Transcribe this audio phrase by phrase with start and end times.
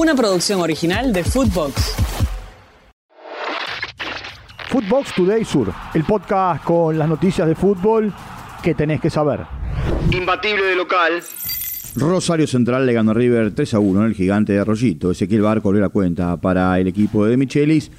[0.00, 1.94] Una producción original de Footbox.
[4.70, 8.10] Footbox Today Sur, el podcast con las noticias de fútbol
[8.62, 9.40] que tenés que saber.
[10.10, 11.22] Imbatible de local.
[11.96, 15.10] Rosario Central le ganó a River 3 a 1 en el gigante de Arroyito.
[15.10, 17.90] Ezequiel Barco abrió la cuenta para el equipo de Michelis.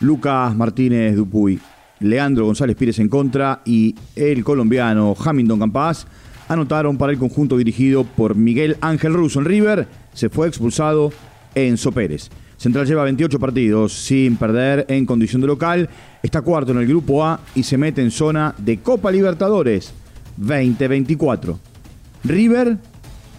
[0.00, 1.58] Lucas Martínez Dupuy,
[2.00, 6.06] Leandro González Pires en contra y el colombiano Hamilton Campas
[6.48, 9.88] anotaron para el conjunto dirigido por Miguel Ángel Russo en River.
[10.12, 11.12] Se fue expulsado
[11.54, 12.30] Enzo Pérez.
[12.56, 15.88] Central lleva 28 partidos sin perder en condición de local.
[16.22, 19.94] Está cuarto en el grupo A y se mete en zona de Copa Libertadores
[20.36, 21.58] 2024.
[22.24, 22.76] River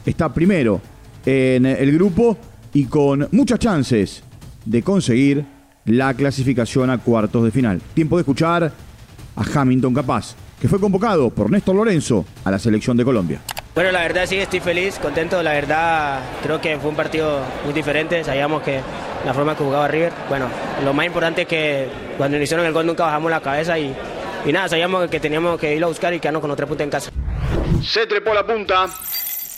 [0.05, 0.81] está primero
[1.25, 2.37] en el grupo
[2.73, 4.23] y con muchas chances
[4.65, 5.45] de conseguir
[5.85, 7.81] la clasificación a cuartos de final.
[7.93, 8.71] Tiempo de escuchar
[9.35, 13.41] a Hamilton Capaz, que fue convocado por Néstor Lorenzo a la selección de Colombia.
[13.73, 15.41] Bueno, la verdad sí, estoy feliz, contento.
[15.41, 18.21] La verdad, creo que fue un partido muy diferente.
[18.23, 18.81] Sabíamos que
[19.25, 20.47] la forma que jugaba River, bueno,
[20.83, 23.95] lo más importante es que cuando iniciaron el gol nunca bajamos la cabeza y,
[24.45, 26.83] y nada, sabíamos que teníamos que ir a buscar y quedarnos con los tres puntos
[26.83, 27.11] en casa.
[27.81, 28.89] Se trepó la punta.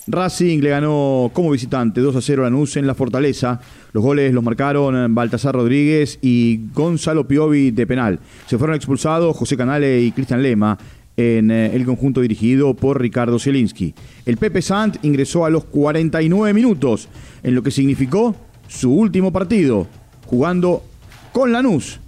[0.06, 3.62] Racing le ganó como visitante 2 a 0 a Lanús en la Fortaleza.
[3.94, 8.20] Los goles los marcaron Baltasar Rodríguez y Gonzalo Piovi de penal.
[8.48, 10.78] Se fueron expulsados José Canale y Cristian Lema
[11.16, 13.94] en eh, el conjunto dirigido por Ricardo Zielinski.
[14.26, 17.10] El Pepe Sant ingresó a los 49 minutos,
[17.44, 18.36] en lo que significó
[18.68, 19.88] su último partido,
[20.26, 20.84] jugando
[21.32, 22.00] con Lanús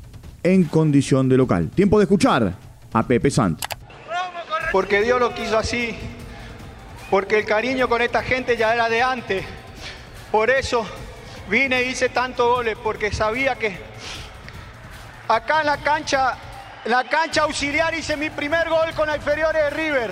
[0.43, 1.69] en condición de local.
[1.69, 2.53] Tiempo de escuchar
[2.93, 3.61] a Pepe Sant.
[4.71, 5.95] Porque Dios lo quiso así,
[7.09, 9.45] porque el cariño con esta gente ya era de antes.
[10.31, 10.85] Por eso
[11.49, 13.77] vine e hice tantos goles, porque sabía que
[15.27, 16.37] acá en la cancha,
[16.85, 20.11] la cancha auxiliar hice mi primer gol con la inferiores de River.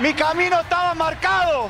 [0.00, 1.68] Mi camino estaba marcado,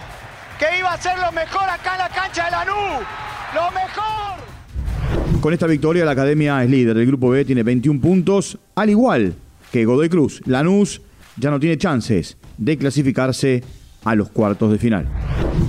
[0.58, 3.06] que iba a ser lo mejor acá en la cancha de Lanús.
[3.54, 5.40] ¡Lo mejor!
[5.40, 6.96] Con esta victoria la Academia es líder.
[6.96, 9.34] El grupo B tiene 21 puntos, al igual
[9.70, 10.42] que Godoy Cruz.
[10.46, 11.02] Lanús
[11.36, 13.62] ya no tiene chances de clasificarse
[14.04, 15.06] a los cuartos de final.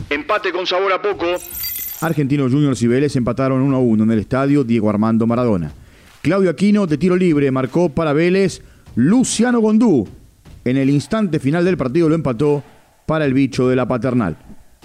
[0.09, 1.25] Empate con sabor a poco.
[2.01, 5.73] Argentinos Juniors y Vélez empataron 1 a 1 en el estadio Diego Armando Maradona.
[6.21, 8.61] Claudio Aquino de tiro libre marcó para Vélez.
[8.95, 10.07] Luciano Gondú
[10.65, 12.61] en el instante final del partido lo empató
[13.05, 14.37] para el bicho de la paternal.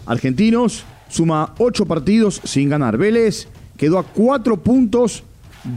[0.07, 2.97] Argentinos suma 8 partidos sin ganar.
[2.97, 5.25] Vélez quedó a 4 puntos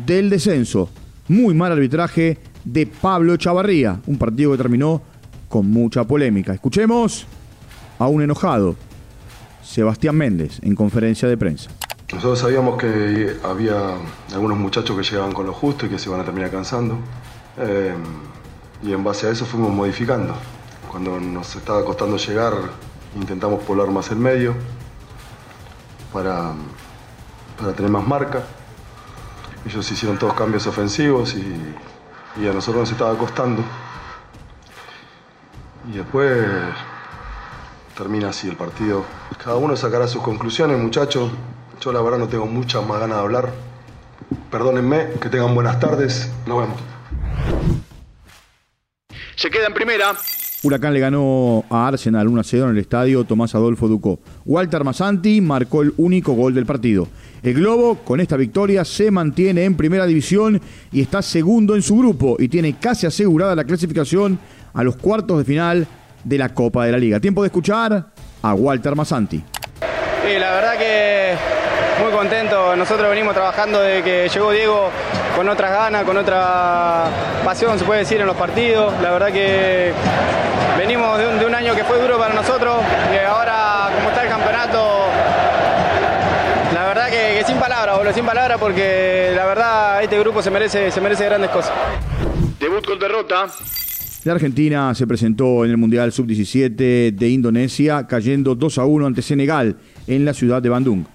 [0.06, 0.90] del descenso.
[1.28, 4.00] Muy mal arbitraje de Pablo Chavarría.
[4.06, 5.02] Un partido que terminó
[5.50, 6.54] con mucha polémica.
[6.54, 7.26] Escuchemos
[7.98, 8.76] a un enojado,
[9.64, 11.72] Sebastián Méndez, en conferencia de prensa.
[12.14, 13.96] Nosotros sabíamos que había
[14.34, 16.98] algunos muchachos que llegaban con lo justo y que se iban a terminar cansando.
[17.58, 17.94] Eh,
[18.82, 20.34] y en base a eso fuimos modificando.
[20.90, 22.54] Cuando nos estaba costando llegar,
[23.14, 24.56] intentamos poblar más el medio
[26.14, 26.54] para,
[27.60, 28.42] para tener más marca.
[29.66, 33.62] Ellos hicieron todos cambios ofensivos y, y a nosotros nos estaba costando.
[35.92, 36.48] Y después
[37.98, 39.04] termina así el partido.
[39.44, 41.30] Cada uno sacará sus conclusiones, muchachos.
[41.82, 43.54] Yo la verdad no tengo mucha más ganas de hablar.
[44.52, 46.32] Perdónenme, que tengan buenas tardes.
[46.46, 46.80] Nos vemos.
[49.36, 50.14] Se queda en primera.
[50.64, 54.20] Huracán le ganó a Arsenal 1 a 0 en el estadio Tomás Adolfo Ducó.
[54.44, 57.08] Walter Masanti marcó el único gol del partido.
[57.44, 60.60] El Globo, con esta victoria, se mantiene en primera división
[60.92, 64.40] y está segundo en su grupo y tiene casi asegurada la clasificación
[64.74, 65.88] a los cuartos de final
[66.24, 67.20] de la Copa de la Liga.
[67.20, 68.08] Tiempo de escuchar
[68.42, 69.38] a Walter Masanti.
[69.38, 71.57] Sí, la verdad que
[72.00, 72.76] muy contento.
[72.76, 74.90] Nosotros venimos trabajando desde que llegó Diego
[75.36, 77.06] con otras ganas, con otra
[77.44, 78.94] pasión, se puede decir, en los partidos.
[79.02, 79.94] La verdad que
[80.78, 82.78] venimos de un, de un año que fue duro para nosotros
[83.14, 85.00] y ahora, como está el campeonato,
[86.74, 90.52] la verdad que, que sin palabras, boludo, sin palabras, porque la verdad este grupo se
[90.52, 91.74] merece, se merece grandes cosas.
[92.60, 93.48] Debut con derrota.
[94.24, 99.22] La Argentina se presentó en el Mundial Sub-17 de Indonesia, cayendo 2 a 1 ante
[99.22, 101.06] Senegal en la ciudad de Bandung.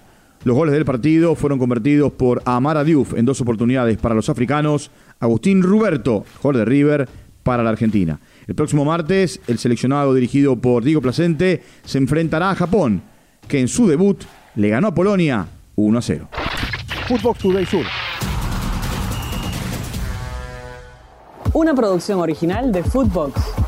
[0.43, 4.91] Los goles del partido fueron convertidos por Amara Diouf en dos oportunidades para los africanos,
[5.19, 7.09] Agustín Ruberto, jugador de River,
[7.43, 8.19] para la Argentina.
[8.47, 13.03] El próximo martes, el seleccionado dirigido por Diego Placente se enfrentará a Japón,
[13.47, 14.21] que en su debut
[14.55, 16.27] le ganó a Polonia 1 a 0.
[17.07, 17.85] Footbox Today Sur.
[21.53, 23.62] Una producción original de Footbox.